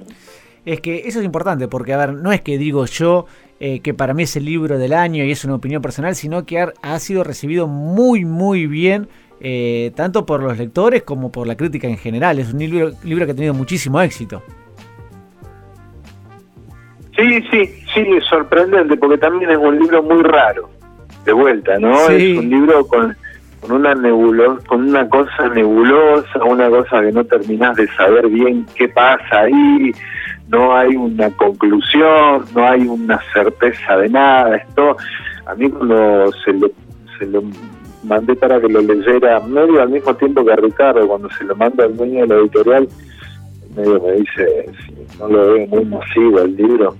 Es 0.65 0.79
que 0.79 1.03
eso 1.05 1.19
es 1.19 1.25
importante 1.25 1.67
porque, 1.67 1.93
a 1.93 1.97
ver, 1.97 2.13
no 2.13 2.31
es 2.31 2.41
que 2.41 2.57
digo 2.57 2.85
yo 2.85 3.25
eh, 3.59 3.81
que 3.81 3.93
para 3.93 4.13
mí 4.13 4.23
es 4.23 4.35
el 4.35 4.45
libro 4.45 4.77
del 4.77 4.93
año 4.93 5.23
y 5.23 5.31
es 5.31 5.43
una 5.45 5.55
opinión 5.55 5.81
personal, 5.81 6.15
sino 6.15 6.45
que 6.45 6.59
ha 6.59 6.99
sido 6.99 7.23
recibido 7.23 7.67
muy, 7.67 8.25
muy 8.25 8.67
bien 8.67 9.07
eh, 9.45 9.91
tanto 9.93 10.25
por 10.25 10.41
los 10.41 10.57
lectores 10.57 11.03
como 11.03 11.29
por 11.29 11.45
la 11.45 11.57
crítica 11.57 11.87
en 11.87 11.97
general. 11.97 12.39
Es 12.39 12.53
un 12.53 12.59
libro, 12.59 12.91
libro 13.03 13.25
que 13.25 13.33
ha 13.33 13.35
tenido 13.35 13.53
muchísimo 13.53 14.01
éxito. 14.01 14.41
Sí, 17.15 17.41
sí, 17.51 17.69
sí, 17.93 17.99
es 18.17 18.23
sorprendente 18.25 18.95
porque 18.97 19.17
también 19.17 19.51
es 19.51 19.57
un 19.57 19.77
libro 19.77 20.01
muy 20.01 20.23
raro, 20.23 20.69
de 21.25 21.33
vuelta, 21.33 21.77
¿no? 21.77 22.09
Es 22.09 22.37
un 22.37 22.49
libro 22.49 22.87
con, 22.87 23.15
con 23.61 23.73
una 23.73 23.93
nebulosa, 23.93 24.65
con 24.65 24.89
una 24.89 25.07
cosa 25.09 25.49
nebulosa, 25.49 26.43
una 26.43 26.69
cosa 26.69 27.01
que 27.01 27.11
no 27.11 27.23
terminás 27.25 27.75
de 27.75 27.87
saber 27.89 28.27
bien 28.29 28.65
qué 28.75 28.87
pasa 28.87 29.41
ahí, 29.41 29.91
no 30.47 30.75
hay 30.75 30.95
una 30.95 31.29
conclusión, 31.31 32.45
no 32.55 32.67
hay 32.67 32.87
una 32.87 33.19
certeza 33.31 33.97
de 33.97 34.09
nada. 34.09 34.55
Esto, 34.55 34.97
a 35.45 35.53
mí 35.53 35.69
cuando 35.69 36.31
se 36.43 36.53
lo, 36.53 36.71
se 37.19 37.25
lo 37.27 37.43
mandé 38.03 38.35
para 38.35 38.59
que 38.59 38.67
lo 38.67 38.81
leyera 38.81 39.39
medio 39.41 39.81
al 39.81 39.89
mismo 39.89 40.15
tiempo 40.15 40.45
que 40.45 40.55
Ricardo, 40.55 41.07
cuando 41.07 41.29
se 41.31 41.43
lo 41.43 41.55
manda 41.55 41.85
al 41.85 41.95
dueño 41.95 42.21
de 42.21 42.27
la 42.27 42.35
editorial, 42.35 42.87
medio 43.75 44.01
me 44.01 44.11
dice, 44.13 44.65
si 44.85 45.19
no 45.19 45.27
lo 45.27 45.53
veo 45.53 45.67
muy 45.67 45.85
masivo 45.85 46.39
el 46.39 46.55
libro, 46.55 46.95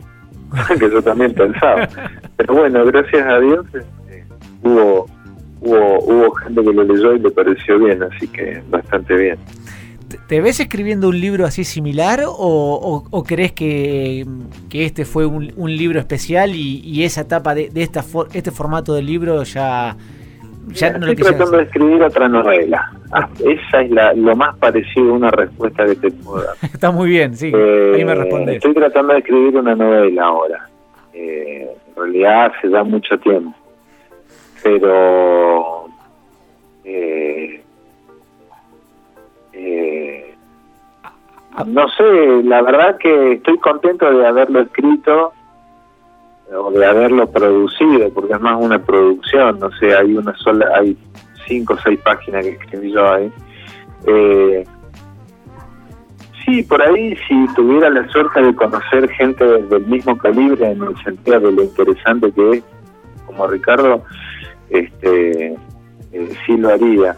que 0.80 0.90
yo 0.90 1.02
también 1.02 1.34
pensaba. 1.34 1.88
Pero 2.38 2.54
bueno, 2.54 2.86
gracias 2.86 3.28
a 3.28 3.40
Dios 3.40 3.66
este, 3.74 4.26
hubo, 4.64 5.06
hubo, 5.62 6.00
hubo 6.00 6.32
gente 6.36 6.64
que 6.64 6.74
lo 6.74 6.84
leyó 6.84 7.14
y 7.14 7.20
le 7.20 7.32
pareció 7.32 7.80
bien, 7.80 8.04
así 8.04 8.28
que 8.28 8.62
bastante 8.70 9.16
bien. 9.16 9.38
¿Te 10.28 10.42
ves 10.42 10.60
escribiendo 10.60 11.10
un 11.10 11.20
libro 11.20 11.46
así 11.46 11.64
similar 11.64 12.24
o, 12.26 13.24
crees 13.28 13.52
que, 13.52 14.26
este 14.72 15.06
fue 15.06 15.26
un, 15.26 15.76
libro 15.76 16.00
especial 16.00 16.56
y, 16.56 17.04
esa 17.04 17.22
etapa 17.22 17.56
de, 17.56 17.70
esta 17.76 18.04
este 18.34 18.52
formato 18.52 18.94
del 18.94 19.06
libro 19.06 19.44
ya, 19.44 19.96
ya 20.68 20.98
no 20.98 21.08
Estoy 21.08 21.16
tratando 21.16 21.58
de 21.58 21.64
escribir 21.64 22.04
otra 22.04 22.28
novela. 22.28 22.92
Ah, 23.12 23.28
esa 23.40 23.82
es 23.82 24.18
lo 24.18 24.36
más 24.36 24.56
parecido 24.58 25.12
a 25.12 25.14
una 25.14 25.32
respuesta 25.32 25.86
que 25.86 25.96
te 25.96 26.12
puedo 26.12 26.44
dar. 26.44 26.56
Está 26.62 26.92
muy 26.92 27.10
bien, 27.10 27.36
sí, 27.36 27.48
ahí 27.48 28.06
me 28.06 28.14
eh, 28.14 28.16
respondes. 28.16 28.56
Estoy 28.56 28.74
tratando 28.74 29.14
de 29.14 29.20
escribir 29.20 29.58
una 29.58 29.76
novela 29.76 30.24
ahora. 30.24 30.70
Eh, 31.14 31.70
en 31.90 31.96
realidad 31.96 32.46
hace 32.46 32.70
ya 32.70 32.84
mucho 32.84 33.18
tiempo. 33.20 33.56
Pero... 34.64 35.86
Eh, 36.86 37.62
eh, 39.54 40.36
no 41.68 41.88
sé, 41.90 42.44
la 42.44 42.62
verdad 42.62 42.98
que 42.98 43.34
estoy 43.34 43.58
contento 43.60 44.12
de 44.12 44.28
haberlo 44.28 44.62
escrito 44.62 45.34
o 46.56 46.72
de 46.72 46.86
haberlo 46.86 47.30
producido, 47.30 48.10
porque 48.14 48.34
es 48.34 48.42
más 48.42 48.58
una 48.60 48.80
producción, 48.80 49.60
no 49.60 49.72
sé, 49.80 49.96
hay 49.96 50.16
una 50.16 50.36
sola, 50.38 50.68
hay 50.76 50.98
cinco 51.48 51.74
o 51.74 51.78
seis 51.84 52.00
páginas 52.04 52.44
que 52.44 52.52
escribí 52.52 52.92
yo 52.92 53.12
ahí. 53.12 53.32
Eh, 54.08 54.64
sí, 56.46 56.64
por 56.64 56.82
ahí 56.82 57.16
si 57.28 57.54
tuviera 57.56 57.90
la 57.90 58.08
suerte 58.10 58.42
de 58.42 58.56
conocer 58.56 59.10
gente 59.12 59.44
del 59.46 59.86
mismo 59.88 60.18
calibre 60.18 60.72
en 60.72 60.84
el 60.84 60.96
sentido 61.04 61.40
de 61.40 61.52
lo 61.52 61.64
interesante 61.64 62.32
que 62.32 62.50
es, 62.52 62.64
como 63.26 63.48
Ricardo, 63.48 64.04
este, 64.70 65.54
eh, 66.12 66.30
sí 66.46 66.58
lo 66.58 66.70
haría 66.70 67.16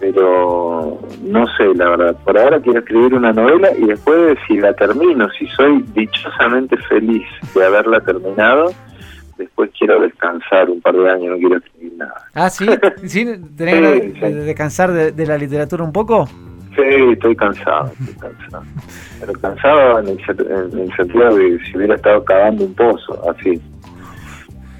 pero 0.00 0.98
no 1.22 1.46
sé, 1.56 1.74
la 1.74 1.90
verdad. 1.90 2.16
Por 2.24 2.38
ahora 2.38 2.58
quiero 2.60 2.80
escribir 2.80 3.14
una 3.14 3.32
novela 3.32 3.70
y 3.76 3.84
después, 3.84 4.38
si 4.48 4.58
la 4.58 4.72
termino, 4.72 5.28
si 5.38 5.46
soy 5.48 5.82
dichosamente 5.94 6.76
feliz 6.88 7.26
de 7.54 7.66
haberla 7.66 8.00
terminado, 8.00 8.72
después 9.36 9.70
quiero 9.78 10.00
descansar 10.00 10.70
un 10.70 10.80
par 10.80 10.96
de 10.96 11.10
años, 11.10 11.32
no 11.32 11.36
quiero 11.36 11.56
escribir 11.58 11.92
nada. 11.98 12.14
Ah, 12.34 12.48
sí, 12.48 12.66
¿Sí? 13.04 13.26
¿tenés 13.56 14.14
que 14.14 14.30
descansar 14.30 14.90
de, 14.90 15.26
la 15.26 15.36
literatura 15.36 15.84
un 15.84 15.92
poco? 15.92 16.26
Sí, 16.74 17.12
estoy 17.12 17.36
cansado, 17.36 17.92
estoy 18.00 18.14
cansado. 18.14 18.64
Pero 19.20 19.32
cansado 19.34 19.98
en 19.98 20.08
el, 20.08 20.96
sentido 20.96 21.34
de 21.34 21.58
si 21.64 21.76
hubiera 21.76 21.96
estado 21.96 22.24
cavando 22.24 22.64
un 22.64 22.74
pozo, 22.74 23.30
así. 23.30 23.60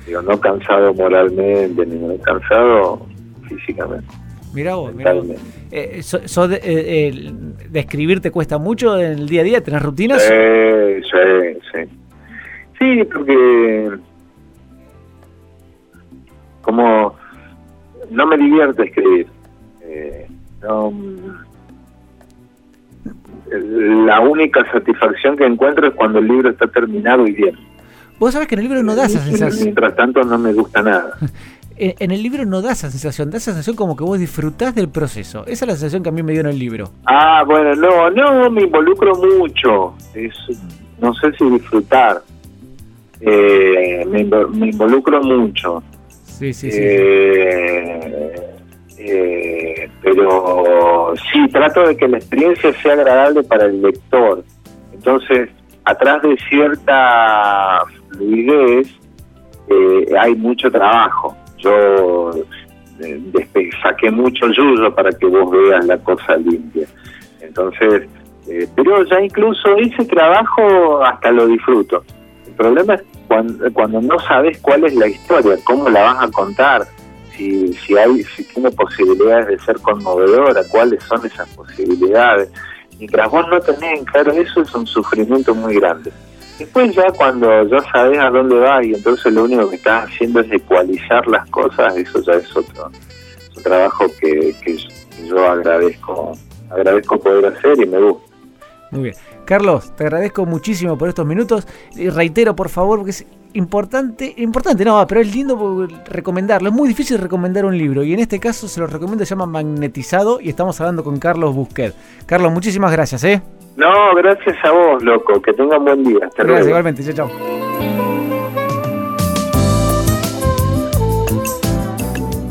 Digo, 0.07 0.23
no 0.23 0.41
cansado 0.41 0.95
moralmente, 0.95 1.85
ni 1.85 2.19
cansado 2.21 3.07
físicamente. 3.49 4.07
Mira 4.53 4.75
vos, 4.75 4.95
mira 4.95 5.13
vos. 5.13 5.27
Eh, 5.71 6.01
eh, 6.03 6.61
eh, 6.63 7.33
de, 7.71 7.81
escribir 7.81 8.21
te 8.21 8.31
cuesta 8.31 8.59
mucho 8.59 8.99
en 8.99 9.13
el 9.13 9.29
día 9.29 9.43
a 9.43 9.45
día? 9.45 9.63
¿Tenés 9.63 9.83
rutinas? 9.83 10.23
Sí, 10.23 11.03
sí, 11.03 11.61
sí. 11.73 11.99
Sí, 12.79 13.05
porque 13.05 13.91
como 16.63 17.15
no 18.11 18.27
me 18.27 18.37
divierte 18.37 18.85
escribir. 18.85 19.27
la 23.51 24.21
única 24.21 24.65
satisfacción 24.73 25.37
que 25.37 25.45
encuentro 25.45 25.89
es 25.89 25.95
cuando 25.95 26.19
el 26.19 26.27
libro 26.27 26.51
está 26.51 26.67
terminado 26.67 27.27
y 27.27 27.33
bien. 27.33 27.57
Vos 28.19 28.33
sabés 28.33 28.49
que 28.49 28.55
en 28.55 28.61
el 28.61 28.69
libro 28.69 28.83
no 28.83 28.95
da 28.95 29.07
esa 29.07 29.21
sensación. 29.21 29.65
Mientras 29.65 29.97
tanto 29.97 30.23
no 30.23 30.39
me 30.39 30.53
gusta 30.53 30.83
nada. 30.83 31.17
en, 31.81 32.11
el 32.11 32.23
libro 32.23 32.45
no 32.45 32.61
da 32.61 32.73
esa 32.73 32.91
sensación, 32.91 33.31
da 33.31 33.39
esa 33.39 33.53
sensación 33.53 33.75
como 33.75 33.97
que 33.97 34.05
vos 34.05 34.19
disfrutás 34.19 34.75
del 34.75 34.91
proceso. 34.91 35.45
Esa 35.47 35.65
es 35.65 35.69
la 35.69 35.73
sensación 35.73 36.03
que 36.03 36.11
a 36.11 36.13
mí 36.13 36.23
me 36.23 36.33
dio 36.33 36.43
en 36.43 36.49
el 36.49 36.59
libro. 36.59 36.91
Ah, 37.07 37.43
bueno, 37.47 37.75
no, 37.75 38.11
no, 38.11 38.51
me 38.51 38.63
involucro 38.63 39.15
mucho. 39.15 39.95
Es, 40.15 40.35
no 41.01 41.15
sé 41.15 41.33
si 41.39 41.49
disfrutar. 41.49 42.21
Eh, 43.21 44.05
me, 44.07 44.21
involucro 44.21 45.23
mucho. 45.23 45.83
Sí, 46.25 46.53
sí, 46.53 46.71
sí. 46.71 46.79
Eh, 46.83 48.57
eh, 48.99 49.91
pero 50.03 51.15
sí, 51.33 51.49
trato 51.51 51.87
de 51.87 51.97
que 51.97 52.09
la 52.09 52.19
experiencia 52.19 52.75
sea 52.83 52.93
agradable 52.93 53.43
para 53.43 53.65
el 53.65 53.81
lector. 53.81 54.45
Entonces, 54.93 55.49
atrás 55.85 56.21
de 56.23 56.37
cierta 56.49 57.85
fluidez, 58.11 58.89
hay 60.19 60.35
mucho 60.35 60.71
trabajo 60.71 61.37
yo 61.63 62.31
eh, 63.01 63.71
saqué 63.83 64.11
mucho 64.11 64.47
yuyo 64.49 64.95
para 64.95 65.11
que 65.11 65.27
vos 65.27 65.51
veas 65.51 65.85
la 65.87 65.99
cosa 65.99 66.37
limpia. 66.37 66.87
Entonces, 67.41 68.09
eh, 68.49 68.69
pero 68.75 69.05
ya 69.05 69.21
incluso 69.21 69.77
ese 69.77 70.05
trabajo 70.07 71.05
hasta 71.05 71.31
lo 71.31 71.47
disfruto. 71.47 72.05
El 72.47 72.53
problema 72.55 72.95
es 72.95 73.03
cuando, 73.29 73.73
cuando 73.73 74.01
no 74.01 74.19
sabes 74.21 74.59
cuál 74.61 74.85
es 74.85 74.95
la 74.95 75.07
historia, 75.07 75.57
cómo 75.65 75.89
la 75.89 76.03
vas 76.03 76.25
a 76.25 76.31
contar, 76.31 76.87
si, 77.37 77.73
si, 77.75 77.97
hay, 77.97 78.23
si 78.25 78.45
tiene 78.45 78.71
posibilidades 78.71 79.47
de 79.47 79.59
ser 79.61 79.79
conmovedora, 79.81 80.63
cuáles 80.71 81.03
son 81.05 81.25
esas 81.25 81.49
posibilidades. 81.51 82.51
Mientras 82.99 83.31
vos 83.31 83.47
no 83.49 83.61
tenés 83.61 84.01
en 84.01 84.05
claro 84.05 84.33
eso, 84.33 84.61
es 84.61 84.75
un 84.75 84.87
sufrimiento 84.87 85.55
muy 85.55 85.77
grande. 85.77 86.13
Después 86.61 86.95
ya 86.95 87.11
cuando 87.17 87.65
ya 87.69 87.81
sabes 87.91 88.19
a 88.19 88.29
dónde 88.29 88.57
va 88.57 88.85
y 88.85 88.93
entonces 88.93 89.33
lo 89.33 89.45
único 89.45 89.71
que 89.71 89.77
estás 89.77 90.05
haciendo 90.05 90.41
es 90.41 90.53
ecualizar 90.53 91.27
las 91.27 91.49
cosas, 91.49 91.97
eso 91.97 92.21
ya 92.23 92.35
es 92.35 92.55
otro, 92.55 92.91
trabajo 93.63 94.05
que, 94.21 94.55
que 94.63 94.77
yo 95.27 95.43
agradezco, 95.51 96.33
agradezco 96.69 97.19
poder 97.19 97.47
hacer 97.47 97.81
y 97.81 97.87
me 97.87 97.99
gusta. 97.99 98.31
Muy 98.91 99.05
bien. 99.05 99.15
Carlos, 99.47 99.97
te 99.97 100.05
agradezco 100.05 100.45
muchísimo 100.45 100.99
por 100.99 101.09
estos 101.09 101.25
minutos. 101.25 101.67
Y 101.97 102.11
reitero, 102.11 102.55
por 102.55 102.69
favor, 102.69 102.99
porque 102.99 103.13
es 103.13 103.25
importante, 103.55 104.35
importante, 104.37 104.85
no, 104.85 105.05
pero 105.07 105.23
es 105.23 105.35
lindo 105.35 105.89
recomendarlo. 106.07 106.69
Es 106.69 106.75
muy 106.75 106.89
difícil 106.89 107.17
recomendar 107.17 107.65
un 107.65 107.77
libro 107.77 108.05
y 108.05 108.13
en 108.13 108.21
este 108.21 108.39
caso 108.39 108.69
se 108.69 108.81
lo 108.81 108.87
recomiendo, 108.87 109.25
se 109.25 109.31
llama 109.31 109.47
Magnetizado 109.47 110.41
y 110.43 110.51
estamos 110.51 110.79
hablando 110.81 111.03
con 111.03 111.19
Carlos 111.19 111.55
Busquet. 111.55 111.95
Carlos, 112.27 112.53
muchísimas 112.53 112.93
gracias, 112.93 113.25
¿eh? 113.25 113.41
No, 113.77 114.15
gracias 114.17 114.57
a 114.65 114.73
vos, 114.73 115.03
loco. 115.03 115.41
Que 115.41 115.53
tengan 115.53 115.85
buen 115.85 116.05
día. 116.05 116.27
Hasta 116.27 116.45
gracias, 116.45 116.69
igualmente. 116.69 117.05
Chao, 117.05 117.29
chao. 117.29 117.61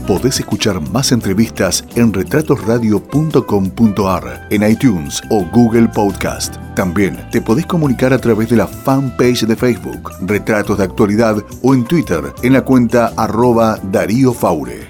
Podés 0.10 0.40
escuchar 0.40 0.82
más 0.90 1.12
entrevistas 1.12 1.86
en 1.96 2.12
retratosradio.com.ar, 2.12 4.48
en 4.50 4.68
iTunes 4.68 5.22
o 5.30 5.46
Google 5.54 5.88
Podcast. 5.88 6.56
También 6.76 7.16
te 7.30 7.42
podés 7.42 7.68
comunicar 7.68 8.12
a 8.12 8.18
través 8.18 8.50
de 8.50 8.56
la 8.56 8.66
fanpage 8.66 9.46
de 9.46 9.56
Facebook, 9.56 10.10
Retratos 10.22 10.80
de 10.80 10.86
Actualidad, 10.86 11.38
o 11.62 11.76
en 11.76 11.86
Twitter, 11.86 12.24
en 12.42 12.54
la 12.54 12.66
cuenta 12.66 13.14
arroba 13.18 13.78
Darío 13.84 14.34
Faure. 14.34 14.88